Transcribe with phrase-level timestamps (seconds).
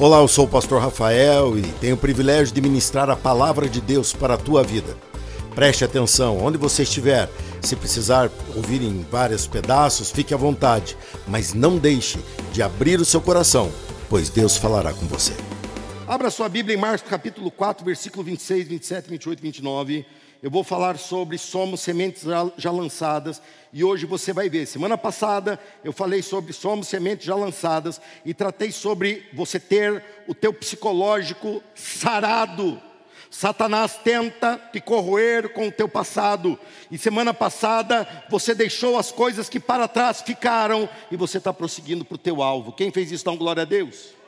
[0.00, 3.82] Olá, eu sou o pastor Rafael e tenho o privilégio de ministrar a palavra de
[3.82, 4.96] Deus para a tua vida.
[5.54, 7.28] Preste atenção, onde você estiver,
[7.60, 10.96] se precisar ouvir em vários pedaços, fique à vontade,
[11.28, 12.18] mas não deixe
[12.50, 13.70] de abrir o seu coração,
[14.08, 15.34] pois Deus falará com você.
[16.08, 20.06] Abra sua Bíblia em Marcos capítulo 4, versículo 26, 27, 28 29
[20.42, 22.24] eu vou falar sobre somos sementes
[22.56, 24.66] já lançadas e hoje você vai ver.
[24.66, 30.34] Semana passada eu falei sobre somos sementes já lançadas e tratei sobre você ter o
[30.34, 32.80] teu psicológico sarado.
[33.30, 36.58] Satanás tenta te corroer com o teu passado.
[36.90, 42.04] E semana passada você deixou as coisas que para trás ficaram e você está prosseguindo
[42.04, 42.72] para o teu alvo.
[42.72, 44.19] Quem fez isso, então glória a Deus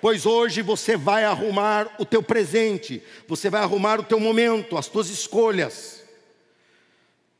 [0.00, 4.88] pois hoje você vai arrumar o teu presente, você vai arrumar o teu momento, as
[4.88, 6.02] tuas escolhas.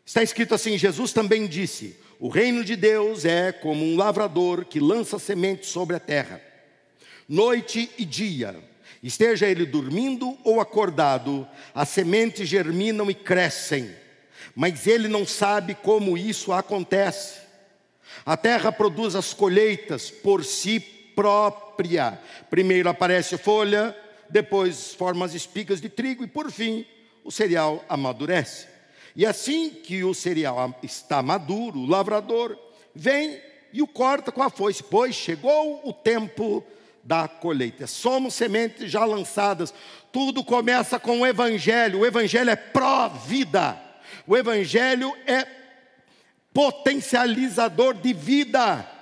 [0.05, 4.80] Está escrito assim: Jesus também disse: O reino de Deus é como um lavrador que
[4.80, 6.41] lança sementes sobre a terra,
[7.28, 8.69] noite e dia.
[9.02, 13.91] Esteja ele dormindo ou acordado, as sementes germinam e crescem,
[14.55, 17.41] mas ele não sabe como isso acontece.
[18.27, 22.18] A terra produz as colheitas por si própria.
[22.48, 23.94] Primeiro aparece folha,
[24.30, 26.86] depois forma as espigas de trigo e por fim
[27.22, 28.66] o cereal amadurece.
[29.14, 32.58] E assim que o cereal está maduro, o lavrador
[32.94, 33.38] vem
[33.70, 36.64] e o corta com a foice, pois chegou o tempo
[37.04, 37.86] da colheita.
[37.86, 39.74] Somos sementes já lançadas.
[40.10, 41.98] Tudo começa com o evangelho.
[41.98, 43.78] O evangelho é pró-vida.
[44.26, 45.46] O evangelho é
[46.54, 49.00] potencializador de vida.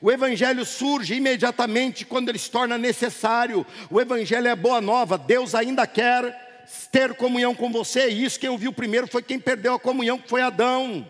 [0.00, 3.66] O Evangelho surge imediatamente quando ele se torna necessário.
[3.90, 5.16] O Evangelho é boa nova.
[5.18, 8.08] Deus ainda quer ter comunhão com você.
[8.10, 11.08] E isso quem ouviu primeiro foi quem perdeu a comunhão, que foi Adão.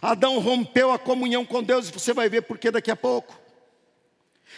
[0.00, 3.38] Adão rompeu a comunhão com Deus, e você vai ver por que daqui a pouco.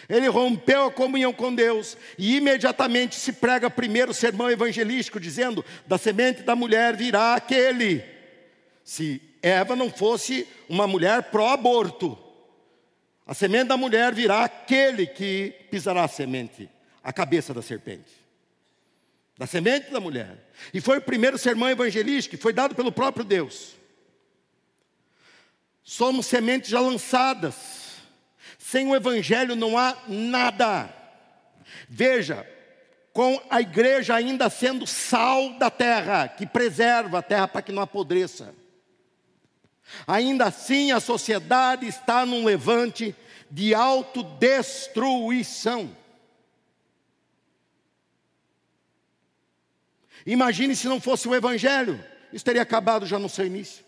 [0.09, 5.65] Ele rompeu a comunhão com Deus e imediatamente se prega primeiro o sermão evangelístico, dizendo:
[5.87, 8.03] da semente da mulher virá aquele.
[8.83, 12.19] Se Eva não fosse uma mulher pró-aborto,
[13.33, 16.69] a semente da mulher virá aquele que pisará a semente,
[17.03, 18.13] a cabeça da serpente.
[19.39, 20.51] Da semente da mulher.
[20.75, 23.73] E foi o primeiro sermão evangelístico que foi dado pelo próprio Deus.
[25.83, 27.95] Somos sementes já lançadas.
[28.59, 30.95] Sem o evangelho não há nada.
[31.89, 32.47] Veja,
[33.15, 37.81] com a igreja ainda sendo sal da terra, que preserva a terra para que não
[37.81, 38.55] apodreça.
[40.07, 43.15] Ainda assim, a sociedade está num levante
[43.51, 45.95] de autodestruição.
[50.25, 53.85] Imagine se não fosse o Evangelho, isso teria acabado já no seu início.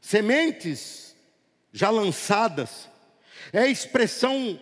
[0.00, 1.14] Sementes
[1.72, 2.88] já lançadas
[3.52, 4.60] é a expressão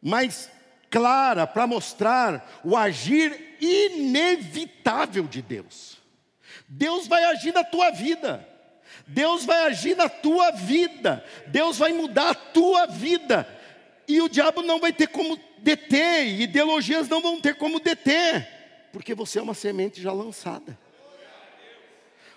[0.00, 0.50] mais
[0.90, 5.98] clara para mostrar o agir inevitável de Deus.
[6.68, 8.46] Deus vai agir na tua vida.
[9.06, 11.24] Deus vai agir na tua vida.
[11.46, 13.46] Deus vai mudar a tua vida.
[14.06, 18.48] E o diabo não vai ter como deter, e ideologias não vão ter como deter,
[18.92, 20.76] porque você é uma semente já lançada.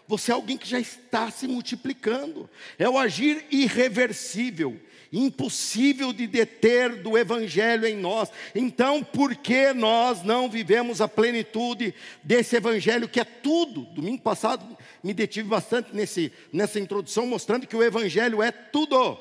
[0.08, 2.50] Você é alguém que já está se multiplicando.
[2.78, 4.80] É o agir irreversível,
[5.14, 8.32] impossível de deter do Evangelho em nós.
[8.56, 11.94] Então, por que nós não vivemos a plenitude
[12.24, 13.82] desse Evangelho que é tudo?
[13.82, 19.18] Domingo passado me detive bastante nesse, nessa introdução, mostrando que o Evangelho é tudo.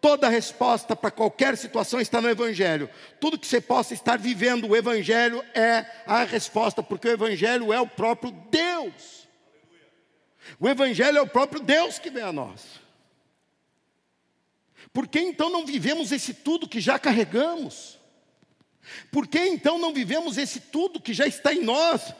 [0.00, 2.88] Toda resposta para qualquer situação está no Evangelho.
[3.20, 7.78] Tudo que você possa estar vivendo, o Evangelho é a resposta, porque o Evangelho é
[7.78, 9.28] o próprio Deus.
[10.58, 12.79] O Evangelho é o próprio Deus que vem a nós.
[14.92, 17.98] Por que então não vivemos esse tudo que já carregamos?
[19.10, 22.14] Por que então não vivemos esse tudo que já está em nós?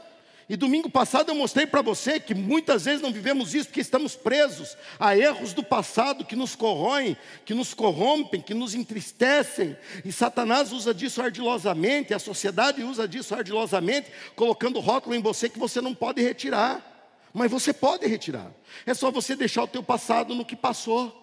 [0.50, 4.16] E domingo passado eu mostrei para você que muitas vezes não vivemos isso porque estamos
[4.16, 9.76] presos a erros do passado que nos corroem, que nos corrompem, que nos entristecem.
[10.04, 15.56] E Satanás usa disso ardilosamente, a sociedade usa disso ardilosamente, colocando rótulo em você que
[15.56, 16.84] você não pode retirar.
[17.32, 18.50] Mas você pode retirar.
[18.84, 21.19] É só você deixar o teu passado no que passou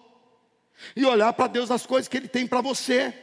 [0.94, 3.14] e olhar para Deus as coisas que Ele tem para você.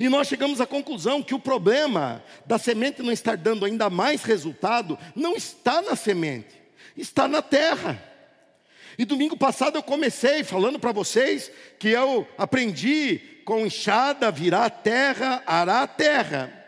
[0.00, 4.22] E nós chegamos à conclusão que o problema da semente não estar dando ainda mais
[4.22, 6.54] resultado não está na semente,
[6.96, 8.02] está na terra.
[8.96, 15.42] E domingo passado eu comecei falando para vocês que eu aprendi com enxada virar terra,
[15.46, 16.64] arar a terra.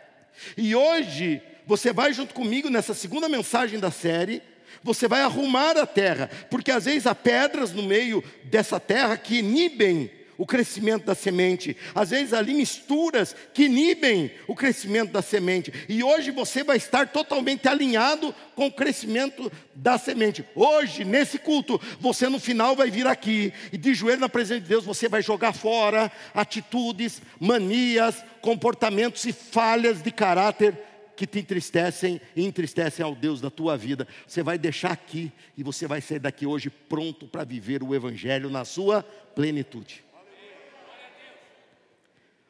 [0.55, 4.43] E hoje você vai junto comigo nessa segunda mensagem da série
[4.83, 9.39] Você vai arrumar a terra, porque às vezes há pedras no meio dessa terra que
[9.39, 11.75] inibem o crescimento da semente.
[11.95, 15.73] Às vezes ali misturas que inibem o crescimento da semente.
[15.89, 20.45] E hoje você vai estar totalmente alinhado com o crescimento da semente.
[20.55, 24.67] Hoje, nesse culto, você no final vai vir aqui e de joelho na presença de
[24.67, 30.75] Deus você vai jogar fora atitudes, manias, comportamentos e falhas de caráter
[31.17, 34.07] que te entristecem e entristecem ao Deus da tua vida.
[34.25, 38.49] Você vai deixar aqui e você vai sair daqui hoje pronto para viver o Evangelho
[38.49, 40.05] na sua plenitude.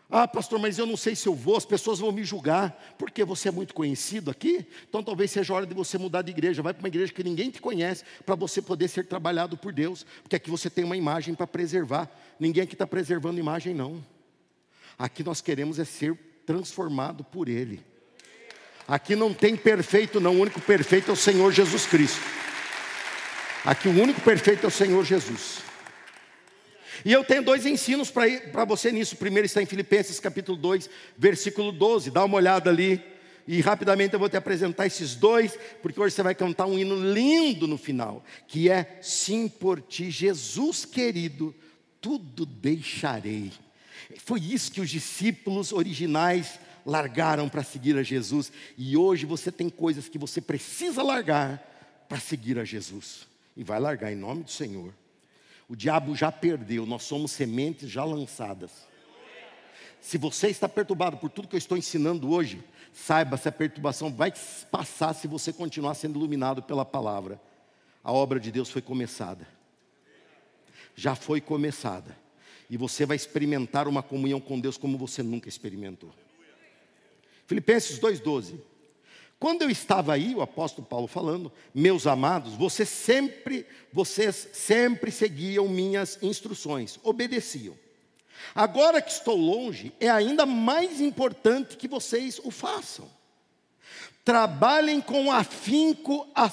[0.09, 3.25] Ah, pastor, mas eu não sei se eu vou, as pessoas vão me julgar, porque
[3.25, 6.61] você é muito conhecido aqui, então talvez seja hora de você mudar de igreja.
[6.61, 10.05] Vai para uma igreja que ninguém te conhece, para você poder ser trabalhado por Deus,
[10.21, 12.09] porque aqui você tem uma imagem para preservar.
[12.39, 14.03] Ninguém aqui está preservando imagem, não.
[14.97, 17.83] Aqui nós queremos é ser transformado por Ele.
[18.87, 20.37] Aqui não tem perfeito, não.
[20.37, 22.21] O único perfeito é o Senhor Jesus Cristo.
[23.65, 25.57] Aqui o único perfeito é o Senhor Jesus.
[27.03, 29.15] E eu tenho dois ensinos para você nisso.
[29.15, 32.11] O primeiro está em Filipenses capítulo 2, versículo 12.
[32.11, 33.03] Dá uma olhada ali.
[33.45, 36.95] E rapidamente eu vou te apresentar esses dois, porque hoje você vai cantar um hino
[37.13, 41.55] lindo no final, que é Sim por ti, Jesus querido,
[42.01, 43.51] tudo deixarei.
[44.25, 49.69] Foi isso que os discípulos originais largaram para seguir a Jesus, e hoje você tem
[49.69, 54.49] coisas que você precisa largar para seguir a Jesus, e vai largar em nome do
[54.49, 54.93] Senhor.
[55.67, 58.71] O diabo já perdeu, nós somos sementes já lançadas.
[59.99, 62.63] Se você está perturbado por tudo que eu estou ensinando hoje,
[62.93, 64.31] saiba se a perturbação vai
[64.71, 67.41] passar se você continuar sendo iluminado pela palavra.
[68.01, 69.45] A obra de Deus foi começada.
[70.95, 72.17] Já foi começada.
[72.69, 76.13] E você vai experimentar uma comunhão com Deus como você nunca experimentou.
[77.47, 78.59] Filipenses 2,12.
[79.39, 85.67] Quando eu estava aí, o apóstolo Paulo falando, meus amados, vocês sempre, vocês sempre seguiam
[85.67, 87.75] minhas instruções, obedeciam.
[88.53, 93.09] Agora que estou longe, é ainda mais importante que vocês o façam.
[94.25, 96.51] Trabalhem com afinco a,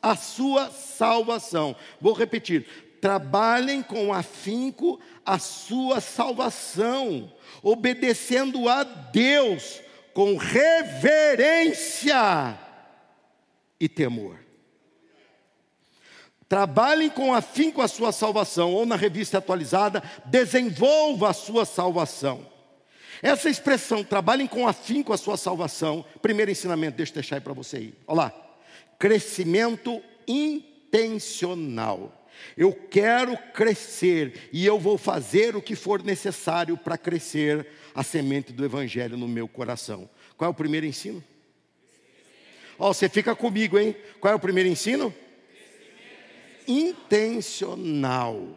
[0.00, 1.74] a sua salvação.
[2.00, 2.66] Vou repetir:
[3.00, 9.80] trabalhem com afinco a sua salvação, obedecendo a Deus
[10.12, 12.16] com reverência
[13.78, 14.38] e temor.
[16.48, 22.44] Trabalhem com afinco a sua salvação, ou na revista atualizada, desenvolva a sua salvação.
[23.22, 27.52] Essa expressão, trabalhem com afinco a sua salvação, primeiro ensinamento, deixa eu deixar aí para
[27.52, 27.94] você aí.
[28.06, 28.32] Olha lá,
[28.98, 32.19] crescimento intencional.
[32.56, 38.52] Eu quero crescer e eu vou fazer o que for necessário para crescer a semente
[38.52, 40.08] do Evangelho no meu coração.
[40.36, 41.22] Qual é o primeiro ensino?
[42.78, 43.94] Ó, oh, você fica comigo, hein?
[44.20, 45.14] Qual é o primeiro ensino?
[46.66, 48.56] Intencional.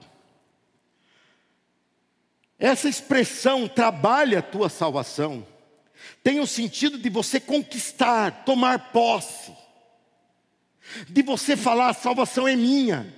[2.57, 5.45] Essa expressão trabalha a tua salvação
[6.23, 9.51] tem o sentido de você conquistar, tomar posse,
[11.09, 13.13] de você falar: a salvação é minha.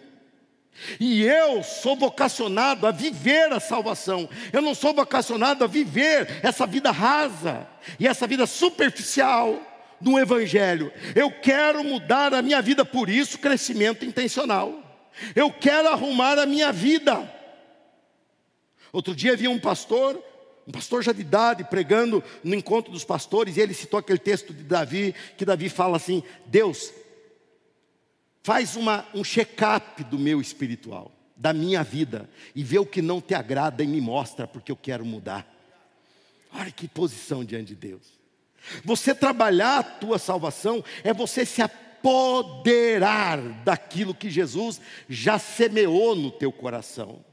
[0.99, 4.29] E eu sou vocacionado a viver a salvação.
[4.51, 7.67] Eu não sou vocacionado a viver essa vida rasa
[7.99, 9.61] e essa vida superficial
[10.01, 10.91] do Evangelho.
[11.15, 14.81] Eu quero mudar a minha vida, por isso, crescimento intencional.
[15.35, 17.31] Eu quero arrumar a minha vida.
[18.91, 20.21] Outro dia havia um pastor,
[20.67, 24.53] um pastor já de idade, pregando no encontro dos pastores, e ele citou aquele texto
[24.53, 26.91] de Davi, que Davi fala assim: Deus,
[28.45, 33.19] Faz uma, um check-up do meu espiritual, da minha vida, e vê o que não
[33.19, 35.51] te agrada e me mostra, porque eu quero mudar.
[36.53, 38.03] Olha que posição diante de Deus.
[38.83, 46.29] Você trabalhar a tua salvação é você se apoderar daquilo que Jesus já semeou no
[46.29, 47.25] teu coração.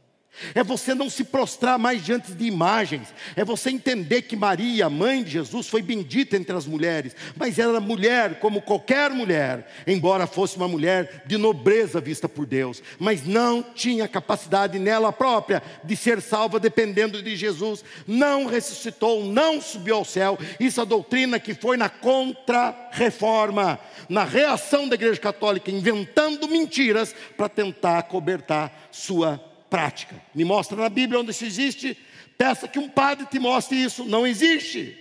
[0.54, 3.08] É você não se prostrar mais diante de imagens.
[3.36, 7.78] É você entender que Maria, mãe de Jesus, foi bendita entre as mulheres, mas era
[7.80, 13.62] mulher como qualquer mulher, embora fosse uma mulher de nobreza vista por Deus, mas não
[13.62, 17.84] tinha capacidade nela própria de ser salva dependendo de Jesus.
[18.06, 20.38] Não ressuscitou, não subiu ao céu.
[20.58, 27.14] Isso é a doutrina que foi na contra-reforma, na reação da Igreja Católica, inventando mentiras
[27.36, 30.14] para tentar cobertar sua prática.
[30.35, 31.97] Me mostra na Bíblia onde isso existe.
[32.37, 34.05] Peça que um padre te mostre isso.
[34.05, 34.99] Não existe.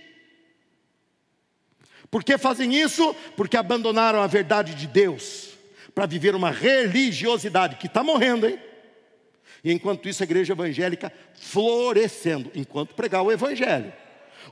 [2.10, 3.14] Por que fazem isso?
[3.36, 5.50] Porque abandonaram a verdade de Deus
[5.94, 8.58] para viver uma religiosidade que está morrendo, hein?
[9.62, 13.92] E enquanto isso, a igreja evangélica florescendo, enquanto pregar o evangelho.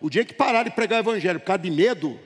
[0.02, 2.20] O dia que parar de pregar o evangelho por causa de medo,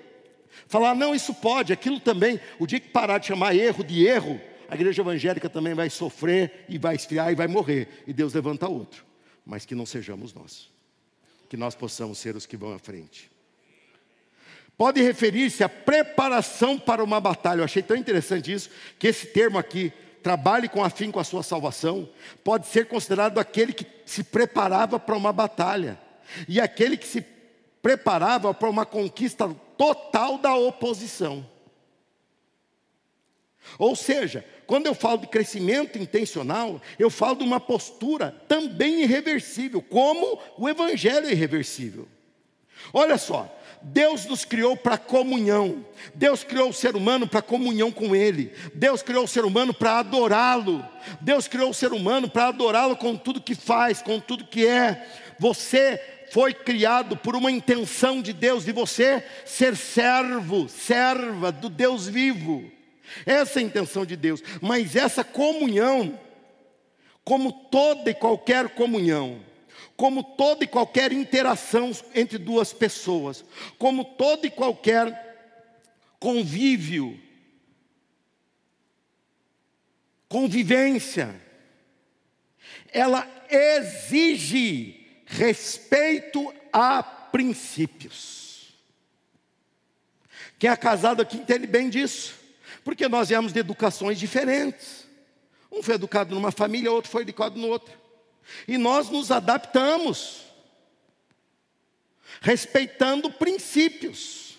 [0.66, 2.40] Falar, não, isso pode, aquilo também.
[2.58, 4.40] O dia que parar de chamar erro de erro,
[4.74, 8.02] a igreja evangélica também vai sofrer e vai esfriar e vai morrer.
[8.08, 9.04] E Deus levanta outro.
[9.46, 10.68] Mas que não sejamos nós.
[11.48, 13.30] Que nós possamos ser os que vão à frente.
[14.76, 17.60] Pode referir-se à preparação para uma batalha.
[17.60, 19.92] Eu achei tão interessante isso, que esse termo aqui,
[20.24, 22.08] trabalhe com afim com a sua salvação,
[22.42, 26.00] pode ser considerado aquele que se preparava para uma batalha.
[26.48, 27.24] E aquele que se
[27.80, 31.53] preparava para uma conquista total da oposição.
[33.78, 39.82] Ou seja, quando eu falo de crescimento intencional, eu falo de uma postura também irreversível,
[39.82, 42.08] como o Evangelho é irreversível.
[42.92, 43.50] Olha só,
[43.82, 49.02] Deus nos criou para comunhão, Deus criou o ser humano para comunhão com Ele, Deus
[49.02, 50.84] criou o ser humano para adorá-lo,
[51.20, 55.06] Deus criou o ser humano para adorá-lo com tudo que faz, com tudo que é.
[55.38, 62.08] Você foi criado por uma intenção de Deus, de você ser servo, serva do Deus
[62.08, 62.73] vivo.
[63.26, 64.42] Essa é a intenção de Deus.
[64.60, 66.18] Mas essa comunhão,
[67.24, 69.44] como toda e qualquer comunhão,
[69.96, 73.44] como toda e qualquer interação entre duas pessoas,
[73.78, 75.22] como todo e qualquer
[76.18, 77.20] convívio,
[80.28, 81.40] convivência,
[82.92, 88.74] ela exige respeito a princípios.
[90.58, 92.43] Quem é casado aqui entende bem disso.
[92.84, 95.06] Porque nós viemos de educações diferentes.
[95.72, 97.92] Um foi educado numa família, outro foi educado no outro.
[98.68, 100.44] E nós nos adaptamos,
[102.40, 104.58] respeitando princípios.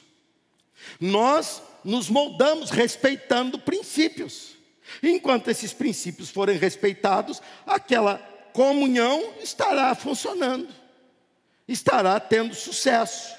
[1.00, 4.56] Nós nos moldamos respeitando princípios.
[5.02, 8.18] Enquanto esses princípios forem respeitados, aquela
[8.54, 10.70] comunhão estará funcionando,
[11.68, 13.36] estará tendo sucesso.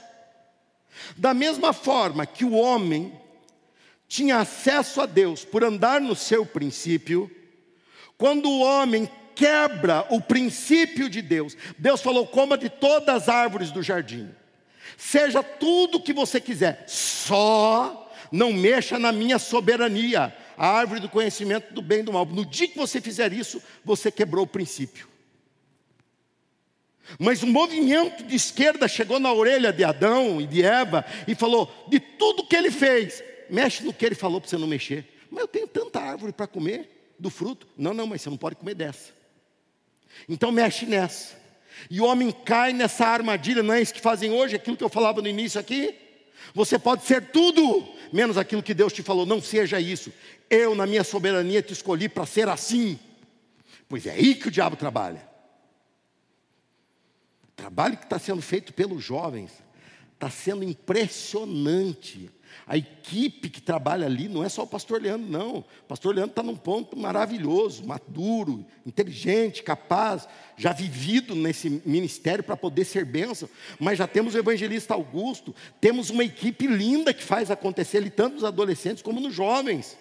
[1.17, 3.21] Da mesma forma que o homem
[4.09, 7.31] tinha acesso a Deus por andar no seu princípio,
[8.17, 13.71] quando o homem quebra o princípio de Deus, Deus falou: coma de todas as árvores
[13.71, 14.31] do jardim,
[14.97, 21.09] seja tudo o que você quiser, só não mexa na minha soberania, a árvore do
[21.09, 22.25] conhecimento do bem e do mal.
[22.25, 25.07] No dia que você fizer isso, você quebrou o princípio.
[27.21, 31.71] Mas um movimento de esquerda chegou na orelha de Adão e de Eva e falou:
[31.89, 35.07] de tudo que ele fez, mexe no que ele falou para você não mexer.
[35.31, 37.67] Mas eu tenho tanta árvore para comer do fruto.
[37.77, 39.13] Não, não, mas você não pode comer dessa.
[40.29, 41.37] Então mexe nessa.
[41.91, 44.89] E o homem cai nessa armadilha, não é isso que fazem hoje, aquilo que eu
[44.89, 45.95] falava no início aqui?
[46.55, 50.13] Você pode ser tudo, menos aquilo que Deus te falou, não seja isso.
[50.49, 52.99] Eu, na minha soberania, te escolhi para ser assim.
[53.89, 55.27] Pois é aí que o diabo trabalha.
[57.45, 59.51] O trabalho que está sendo feito pelos jovens
[60.17, 62.31] está sendo impressionante.
[62.67, 65.59] A equipe que trabalha ali não é só o pastor Leandro, não.
[65.59, 72.57] O pastor Leandro está num ponto maravilhoso, maduro, inteligente, capaz, já vivido nesse ministério para
[72.57, 73.49] poder ser bênção.
[73.79, 78.35] Mas já temos o evangelista Augusto, temos uma equipe linda que faz acontecer ali, tanto
[78.35, 79.97] nos adolescentes como nos jovens.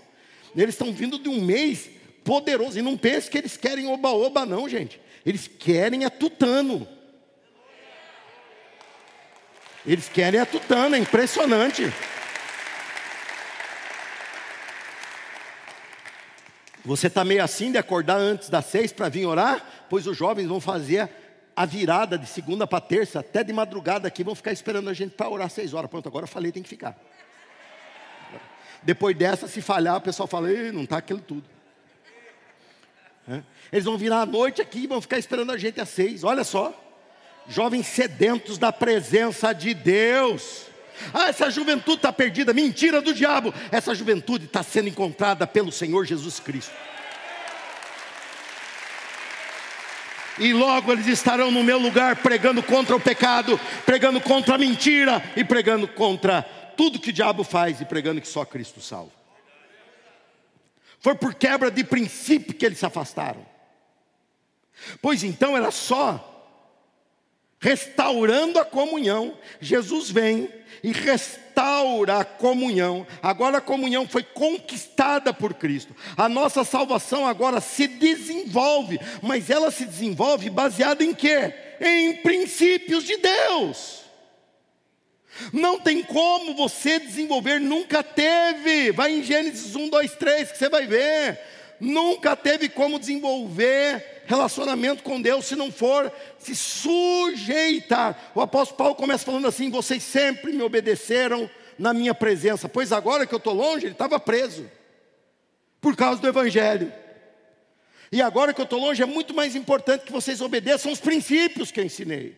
[0.56, 1.90] Eles estão vindo de um mês
[2.24, 2.80] poderoso.
[2.80, 5.00] E não pense que eles querem oba-oba, não, gente.
[5.26, 6.88] Eles querem a tutano.
[9.86, 11.92] Eles querem a tutana, é impressionante.
[16.84, 19.64] Você está meio assim de acordar antes das seis para vir orar?
[19.90, 21.10] Pois os jovens vão fazer
[21.56, 25.16] a virada de segunda para terça, até de madrugada aqui, vão ficar esperando a gente
[25.16, 25.90] para orar seis horas.
[25.90, 26.96] Pronto, agora eu falei, tem que ficar.
[28.84, 31.44] Depois dessa, se falhar, o pessoal fala, não está aquilo tudo.
[33.28, 33.42] É?
[33.72, 36.24] Eles vão virar à noite aqui e vão ficar esperando a gente às seis.
[36.24, 36.72] Olha só,
[37.48, 40.66] jovens sedentos da presença de Deus.
[41.14, 43.54] Ah, essa juventude está perdida, mentira do diabo.
[43.72, 46.74] Essa juventude está sendo encontrada pelo Senhor Jesus Cristo.
[50.38, 55.24] E logo eles estarão no meu lugar pregando contra o pecado, pregando contra a mentira
[55.36, 56.42] e pregando contra
[56.76, 59.12] tudo que o diabo faz e pregando que só Cristo salva.
[61.00, 63.46] Foi por quebra de princípio que eles se afastaram.
[65.02, 66.35] Pois então era só
[67.66, 69.34] restaurando a comunhão.
[69.60, 70.48] Jesus vem
[70.84, 73.08] e restaura a comunhão.
[73.24, 75.96] Agora a comunhão foi conquistada por Cristo.
[76.16, 81.56] A nossa salvação agora se desenvolve, mas ela se desenvolve baseada em quê?
[81.82, 84.02] Em princípios de Deus.
[85.52, 88.92] Não tem como você desenvolver, nunca teve.
[88.92, 91.40] Vai em Gênesis 1, 2, 3 que você vai ver.
[91.80, 98.32] Nunca teve como desenvolver relacionamento com Deus se não for se sujeitar.
[98.34, 103.26] O apóstolo Paulo começa falando assim: vocês sempre me obedeceram na minha presença, pois agora
[103.26, 104.70] que eu estou longe, ele estava preso,
[105.82, 106.92] por causa do Evangelho.
[108.12, 111.72] E agora que eu estou longe, é muito mais importante que vocês obedeçam os princípios
[111.72, 112.38] que eu ensinei.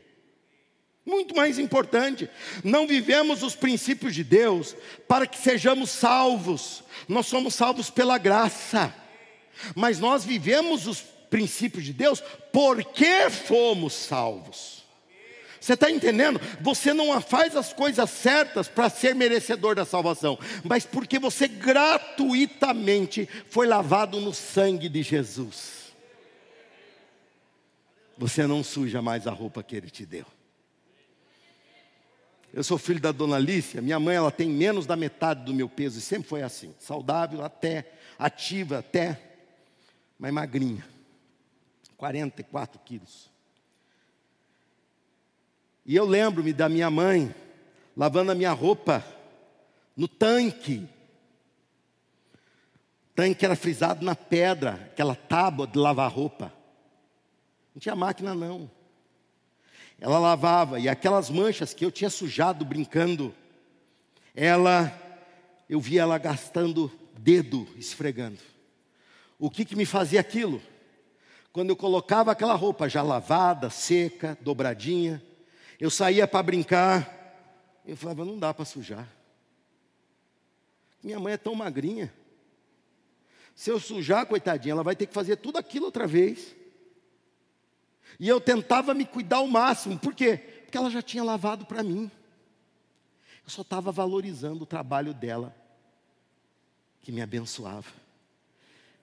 [1.05, 2.29] Muito mais importante.
[2.63, 4.75] Não vivemos os princípios de Deus
[5.07, 6.83] para que sejamos salvos.
[7.07, 8.93] Nós somos salvos pela graça.
[9.75, 14.77] Mas nós vivemos os princípios de Deus porque fomos salvos.
[15.59, 16.39] Você está entendendo?
[16.61, 23.27] Você não faz as coisas certas para ser merecedor da salvação, mas porque você gratuitamente
[23.49, 25.93] foi lavado no sangue de Jesus.
[28.17, 30.25] Você não suja mais a roupa que Ele te deu.
[32.53, 35.67] Eu sou filho da dona Lícia, minha mãe ela tem menos da metade do meu
[35.67, 39.21] peso e sempre foi assim, saudável até, ativa até,
[40.17, 40.83] mas magrinha,
[41.97, 43.29] 44 quilos.
[45.85, 47.33] E eu lembro-me da minha mãe
[47.95, 49.03] lavando a minha roupa
[49.95, 50.87] no tanque.
[53.09, 56.53] O tanque era frisado na pedra, aquela tábua de lavar roupa.
[57.73, 58.69] Não tinha máquina não.
[59.99, 63.33] Ela lavava e aquelas manchas que eu tinha sujado brincando,
[64.35, 64.93] ela
[65.69, 68.39] eu via ela gastando dedo esfregando.
[69.39, 70.61] O que que me fazia aquilo?
[71.51, 75.23] Quando eu colocava aquela roupa já lavada, seca, dobradinha,
[75.79, 79.07] eu saía para brincar, eu falava, não dá para sujar.
[81.01, 82.13] Minha mãe é tão magrinha.
[83.55, 86.55] Se eu sujar, coitadinha, ela vai ter que fazer tudo aquilo outra vez.
[88.19, 90.37] E eu tentava me cuidar ao máximo, por quê?
[90.63, 92.11] Porque ela já tinha lavado para mim.
[93.43, 95.55] Eu só estava valorizando o trabalho dela,
[97.01, 97.89] que me abençoava.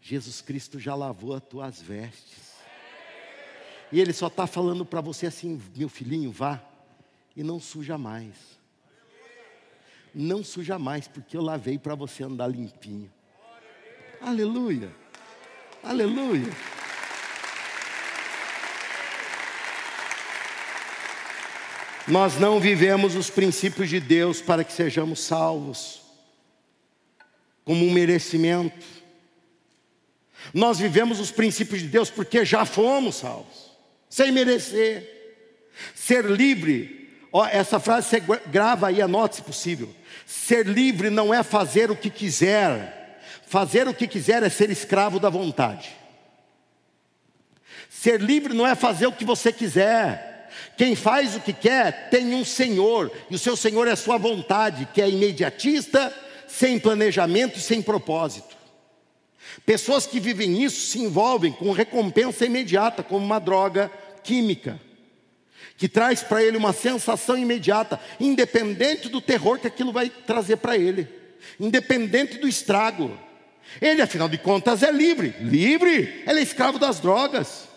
[0.07, 2.53] Jesus Cristo já lavou as tuas vestes.
[3.91, 6.63] E Ele só está falando para você assim: meu filhinho, vá
[7.35, 8.35] e não suja mais.
[10.15, 13.11] Não suja mais, porque eu lavei para você andar limpinho.
[14.21, 14.95] Aleluia.
[15.83, 16.53] Aleluia.
[22.07, 26.03] Nós não vivemos os princípios de Deus para que sejamos salvos,
[27.65, 29.04] como um merecimento.
[30.53, 33.65] Nós vivemos os princípios de Deus porque já fomos salvos
[34.15, 35.11] sem merecer.
[35.93, 39.93] Ser livre, ó, essa frase você grava aí, anote se possível.
[40.25, 45.19] Ser livre não é fazer o que quiser, fazer o que quiser é ser escravo
[45.19, 45.91] da vontade.
[47.91, 50.49] Ser livre não é fazer o que você quiser.
[50.77, 54.17] Quem faz o que quer tem um Senhor, e o seu Senhor é a sua
[54.17, 56.15] vontade, que é imediatista,
[56.47, 58.57] sem planejamento e sem propósito.
[59.65, 63.91] Pessoas que vivem isso se envolvem com recompensa imediata, como uma droga,
[64.23, 64.81] química,
[65.77, 70.77] que traz para ele uma sensação imediata, independente do terror que aquilo vai trazer para
[70.77, 71.09] ele,
[71.59, 73.17] independente do estrago.
[73.81, 75.35] Ele, afinal de contas, é livre.
[75.41, 77.69] Livre, ele é escravo das drogas.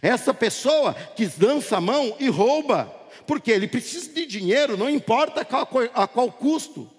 [0.00, 2.84] Essa pessoa que dança a mão e rouba,
[3.26, 6.90] porque ele precisa de dinheiro, não importa a qual, a qual custo.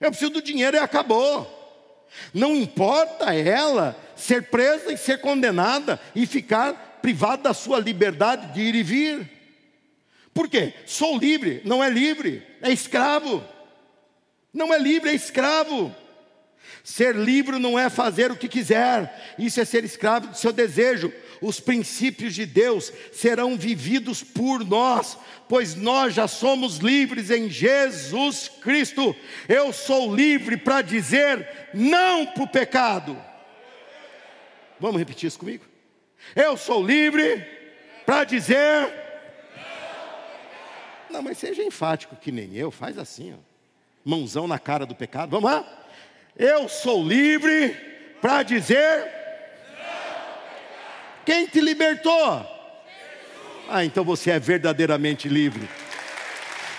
[0.00, 1.59] Eu preciso do dinheiro e acabou.
[2.32, 8.60] Não importa ela ser presa e ser condenada e ficar privado da sua liberdade de
[8.60, 9.30] ir e vir.
[10.32, 10.74] Por quê?
[10.86, 13.44] Sou livre, não é livre, é escravo.
[14.52, 15.94] Não é livre, é escravo.
[16.82, 21.12] Ser livre não é fazer o que quiser, isso é ser escravo do seu desejo.
[21.40, 25.16] Os princípios de Deus serão vividos por nós,
[25.48, 29.16] pois nós já somos livres em Jesus Cristo.
[29.48, 33.16] Eu sou livre para dizer não para o pecado.
[34.78, 35.64] Vamos repetir isso comigo?
[36.36, 37.42] Eu sou livre
[38.04, 38.92] para dizer.
[41.08, 43.36] Não, mas seja enfático que nem eu, faz assim, ó.
[44.04, 45.30] mãozão na cara do pecado.
[45.30, 45.86] Vamos lá?
[46.36, 47.70] Eu sou livre
[48.20, 49.19] para dizer.
[51.30, 52.44] Quem te libertou?
[53.68, 55.70] Ah, então você é verdadeiramente livre.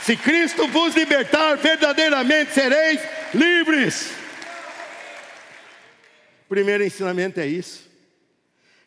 [0.02, 3.00] Se Cristo vos libertar, verdadeiramente sereis
[3.34, 4.12] livres.
[6.50, 7.90] Primeiro ensinamento é isso.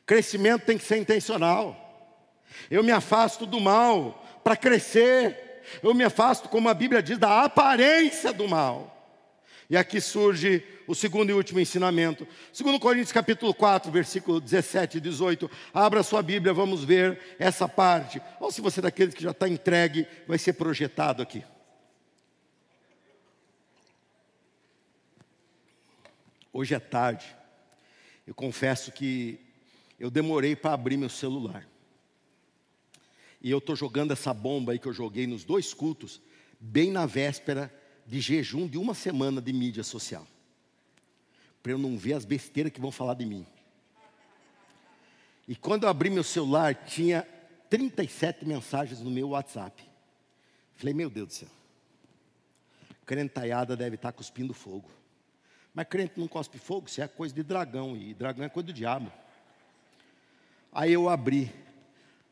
[0.04, 2.34] Crescimento tem que ser intencional.
[2.70, 5.62] Eu me afasto do mal para crescer.
[5.82, 8.93] Eu me afasto, como a Bíblia diz, da aparência do mal.
[9.68, 12.26] E aqui surge o segundo e último ensinamento.
[12.52, 15.50] Segundo Coríntios capítulo 4, versículo 17 e 18.
[15.72, 18.20] Abra sua Bíblia, vamos ver essa parte.
[18.40, 21.42] Ou se você é daqueles que já está entregue, vai ser projetado aqui.
[26.52, 27.26] Hoje é tarde.
[28.26, 29.40] Eu confesso que
[29.98, 31.66] eu demorei para abrir meu celular.
[33.40, 36.20] E eu estou jogando essa bomba aí que eu joguei nos dois cultos,
[36.60, 37.72] bem na véspera
[38.06, 40.26] de jejum de uma semana de mídia social.
[41.62, 43.46] Para eu não ver as besteiras que vão falar de mim.
[45.46, 47.26] E quando eu abri meu celular, tinha
[47.68, 49.82] 37 mensagens no meu WhatsApp.
[50.74, 51.48] Falei, meu Deus do céu.
[53.06, 54.90] Crentaiada deve estar cuspindo fogo.
[55.74, 58.72] Mas crente não cospe fogo, isso é coisa de dragão, e dragão é coisa do
[58.72, 59.12] diabo.
[60.72, 61.52] Aí eu abri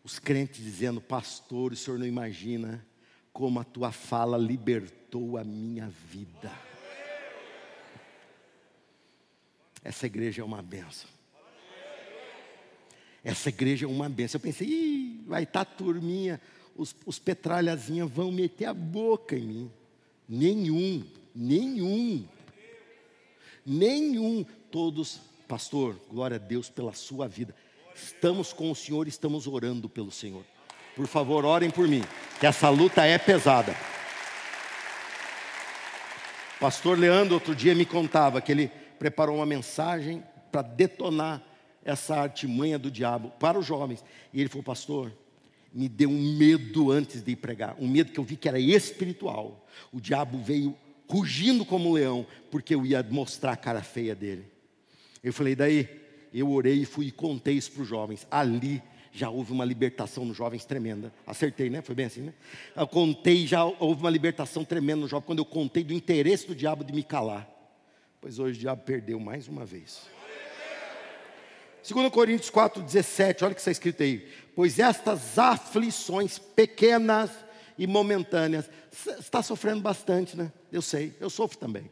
[0.05, 2.85] os crentes dizendo, pastor, o senhor não imagina
[3.33, 6.53] como a tua fala libertou a minha vida.
[9.83, 11.11] Essa igreja é uma benção.
[13.25, 14.39] Essa igreja é uma benção.
[14.39, 16.41] Eu pensei, Ih, vai estar tá turminha,
[16.77, 19.71] os, os petralhazinhas vão meter a boca em mim.
[20.29, 22.27] Nenhum, nenhum,
[23.65, 24.45] nenhum.
[24.71, 27.55] Todos, pastor, glória a Deus pela sua vida.
[27.95, 30.45] Estamos com o Senhor, estamos orando pelo Senhor.
[30.95, 32.03] Por favor, orem por mim,
[32.39, 33.75] que essa luta é pesada.
[36.61, 41.43] Pastor Leandro, outro dia, me contava que ele preparou uma mensagem para detonar
[41.85, 44.05] essa artimanha do diabo para os jovens.
[44.33, 45.13] E ele falou, pastor,
[45.73, 48.61] me deu um medo antes de ir pregar, um medo que eu vi que era
[48.61, 49.67] espiritual.
[49.91, 50.77] O diabo veio
[51.09, 54.45] rugindo como um leão, porque eu ia mostrar a cara feia dele.
[55.23, 55.89] Eu falei, daí,
[56.33, 58.27] eu orei e fui e contei isso para os jovens.
[58.31, 61.13] Ali já houve uma libertação nos jovens tremenda.
[61.27, 61.83] Acertei, né?
[61.83, 62.33] Foi bem assim, né?
[62.75, 66.55] Eu contei, já houve uma libertação tremenda nos jovens, quando eu contei do interesse do
[66.55, 67.49] diabo de me calar.
[68.21, 70.11] Pois hoje o diabo perdeu mais uma vez.
[71.87, 74.29] 2 Coríntios 4,17, olha o que está escrito aí.
[74.55, 77.31] Pois estas aflições pequenas
[77.77, 78.71] e momentâneas,
[79.19, 80.53] está sofrendo bastante, né?
[80.71, 81.91] Eu sei, eu sofro também.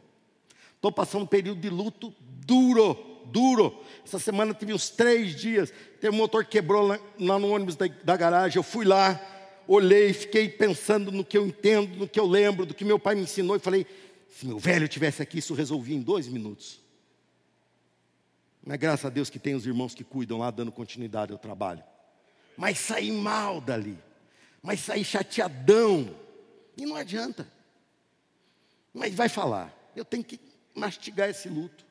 [0.75, 3.83] Estou passando um período de luto duro, duro.
[4.05, 5.73] Essa semana tive uns três dias.
[5.99, 8.57] Teve um motor que quebrou lá, lá no ônibus da, da garagem.
[8.57, 9.19] Eu fui lá,
[9.67, 13.15] olhei, fiquei pensando no que eu entendo, no que eu lembro, do que meu pai
[13.15, 13.85] me ensinou e falei:
[14.29, 16.79] se meu velho tivesse aqui, isso resolvia em dois minutos.
[18.65, 21.83] Mas graças a Deus que tem os irmãos que cuidam lá, dando continuidade ao trabalho.
[22.55, 23.97] Mas saí mal dali.
[24.61, 26.15] Mas saí chateadão.
[26.77, 27.47] E não adianta.
[28.93, 29.73] Mas vai falar.
[29.95, 30.39] Eu tenho que
[30.75, 31.85] mastigar esse luto.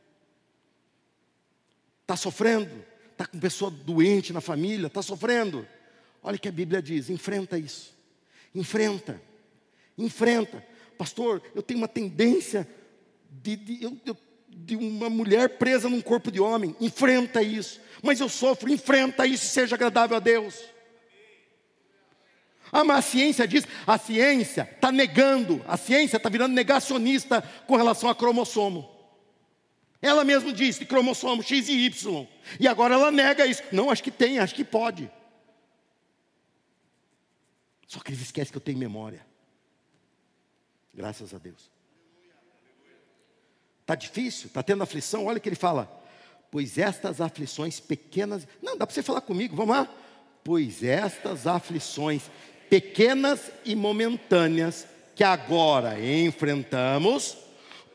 [2.11, 2.85] Está sofrendo?
[3.13, 4.89] Está com pessoa doente na família?
[4.89, 5.65] Está sofrendo?
[6.21, 7.97] Olha o que a Bíblia diz: enfrenta isso.
[8.53, 9.23] Enfrenta.
[9.97, 10.67] Enfrenta.
[10.99, 12.69] Pastor, eu tenho uma tendência
[13.31, 13.55] de.
[13.55, 14.17] de eu,
[14.49, 16.75] de uma mulher presa num corpo de homem.
[16.81, 17.81] Enfrenta isso.
[18.03, 20.65] Mas eu sofro, enfrenta isso, seja agradável a Deus.
[22.73, 27.77] Ah, mas a ciência diz, a ciência está negando, a ciência está virando negacionista com
[27.77, 29.00] relação a cromossomo.
[30.03, 32.27] Ela mesma disse cromossomo X e Y.
[32.59, 33.63] E agora ela nega isso.
[33.71, 35.11] Não, acho que tem, acho que pode.
[37.87, 39.27] Só que eles esquecem que eu tenho memória.
[40.95, 41.71] Graças a Deus.
[43.83, 45.91] Está difícil, está tendo aflição, olha o que ele fala.
[46.51, 48.47] Pois estas aflições pequenas.
[48.63, 49.89] Não, dá para você falar comigo, vamos lá?
[50.43, 52.31] Pois estas aflições
[52.71, 57.37] pequenas e momentâneas que agora enfrentamos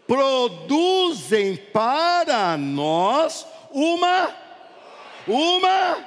[0.08, 4.46] produzem para nós uma
[5.28, 5.98] uma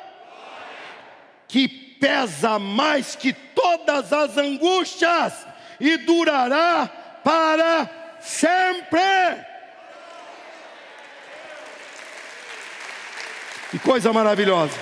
[1.48, 5.46] que pesa mais que todas as angústias
[5.80, 6.88] e durará
[7.24, 9.00] para sempre.
[13.70, 14.78] Que coisa maravilhosa.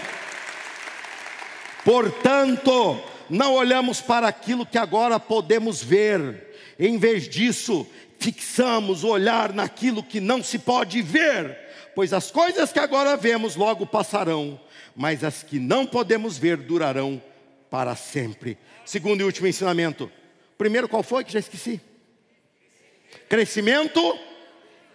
[1.85, 7.87] Portanto, não olhamos para aquilo que agora podemos ver, em vez disso,
[8.19, 11.59] fixamos o olhar naquilo que não se pode ver,
[11.95, 14.61] pois as coisas que agora vemos logo passarão,
[14.95, 17.23] mas as que não podemos ver durarão
[17.71, 18.59] para sempre.
[18.85, 20.11] Segundo e último ensinamento.
[20.57, 21.81] Primeiro, qual foi que já esqueci?
[23.29, 24.19] Crescimento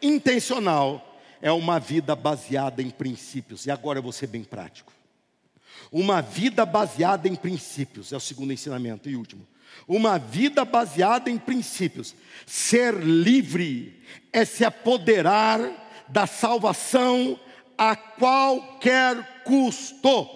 [0.02, 3.66] intencional é uma vida baseada em princípios.
[3.66, 4.94] E agora eu vou ser bem prático.
[5.92, 9.46] Uma vida baseada em princípios é o segundo ensinamento e último.
[9.88, 12.16] Uma vida baseada em princípios.
[12.46, 15.60] Ser livre é se apoderar
[16.08, 17.40] da salvação
[17.78, 20.30] a qualquer custo.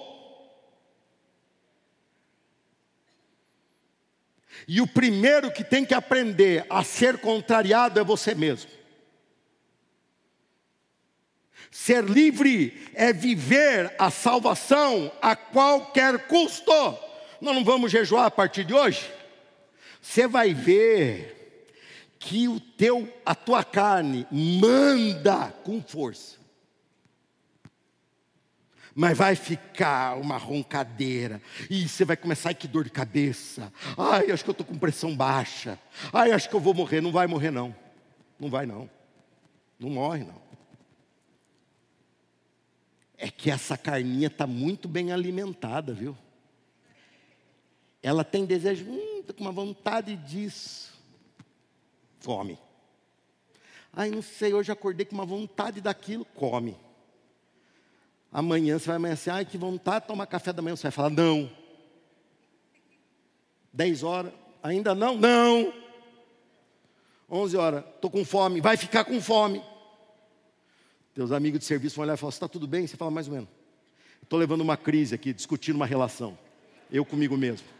[4.67, 8.71] E o primeiro que tem que aprender a ser contrariado é você mesmo.
[11.69, 16.71] Ser livre é viver a salvação a qualquer custo.
[17.41, 19.12] Nós não vamos jejuar a partir de hoje?
[20.05, 21.67] Você vai ver
[22.19, 26.37] que o teu, a tua carne manda com força.
[28.93, 31.41] Mas vai ficar uma roncadeira.
[31.71, 33.73] E você vai começar, ai que dor de cabeça.
[33.97, 35.77] Ai, acho que eu estou com pressão baixa.
[36.13, 37.01] Ai, acho que eu vou morrer.
[37.01, 37.75] Não vai morrer, não.
[38.39, 38.87] Não vai, não.
[39.79, 40.39] Não morre, não.
[43.17, 46.15] É que essa carninha está muito bem alimentada, viu?
[48.05, 50.93] Ela tem desejo, hum, com uma vontade disso.
[52.23, 52.55] Come.
[53.91, 56.77] Ai, não sei, hoje acordei com uma vontade daquilo, come.
[58.31, 60.75] Amanhã você vai amanhecer, ai, que vontade de tomar café da manhã.
[60.75, 61.49] Você vai falar, não.
[63.73, 65.17] Dez horas, ainda não?
[65.17, 65.73] Não.
[67.27, 69.63] Onze horas, estou com fome, vai ficar com fome.
[71.15, 72.85] Teus amigos de serviço vão olhar e falar, está tudo bem?
[72.85, 73.49] Você fala, mais ou menos.
[74.21, 76.37] Estou levando uma crise aqui, discutindo uma relação.
[76.91, 77.74] Eu comigo mesmo.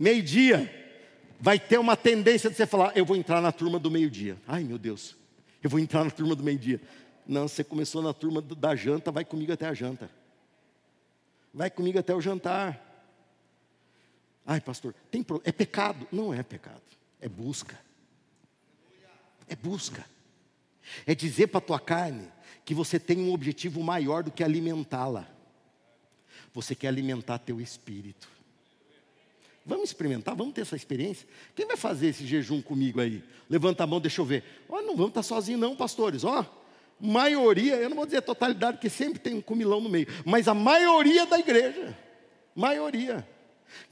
[0.00, 0.74] Meio-dia,
[1.38, 4.38] vai ter uma tendência de você falar: eu vou entrar na turma do meio-dia.
[4.48, 5.14] Ai, meu Deus,
[5.62, 6.80] eu vou entrar na turma do meio-dia.
[7.26, 10.10] Não, você começou na turma da janta, vai comigo até a janta.
[11.52, 12.80] Vai comigo até o jantar.
[14.46, 15.42] Ai, pastor, tem pro...
[15.44, 16.08] é pecado?
[16.10, 16.80] Não é pecado,
[17.20, 17.78] é busca.
[19.46, 20.02] É busca.
[21.06, 22.26] É dizer para a tua carne
[22.64, 25.28] que você tem um objetivo maior do que alimentá-la.
[26.54, 28.39] Você quer alimentar teu espírito.
[29.64, 31.28] Vamos experimentar, vamos ter essa experiência.
[31.54, 33.22] Quem vai fazer esse jejum comigo aí?
[33.48, 34.42] Levanta a mão, deixa eu ver.
[34.68, 36.24] Ó, não vamos estar sozinhos não, pastores.
[36.24, 36.44] Ó,
[36.98, 40.54] maioria, eu não vou dizer totalidade, porque sempre tem um comilão no meio, mas a
[40.54, 41.96] maioria da igreja,
[42.54, 43.26] maioria.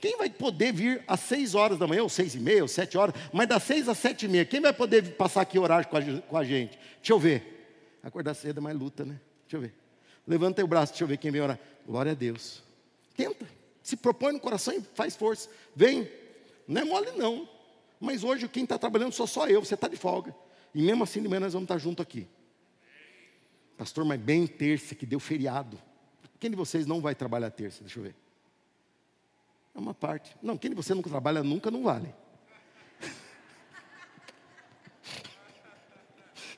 [0.01, 2.99] Quem vai poder vir às seis horas da manhã, ou seis e meia, ou sete
[2.99, 6.37] horas, mas das seis às sete e meia, quem vai poder passar aqui a, com
[6.37, 6.79] a gente?
[6.97, 7.99] Deixa eu ver.
[8.03, 9.21] Acordar cedo é mais luta, né?
[9.45, 9.75] Deixa eu ver.
[10.27, 11.59] Levanta o braço, deixa eu ver quem vem orar.
[11.87, 12.63] Glória a Deus.
[13.17, 13.58] Tenta
[13.89, 15.49] se propõe no coração e faz força.
[15.75, 16.07] Vem.
[16.67, 17.49] Não é mole, não.
[17.99, 20.37] Mas hoje quem está trabalhando sou só eu, você está de folga.
[20.75, 22.29] E mesmo assim de manhã nós vamos estar junto aqui.
[23.79, 25.81] Pastor, mas bem terça que deu feriado.
[26.39, 27.83] Quem de vocês não vai trabalhar terça?
[27.83, 28.15] Deixa eu ver.
[29.75, 30.37] É uma parte.
[30.43, 32.15] Não, quem de vocês nunca trabalha nunca não vale.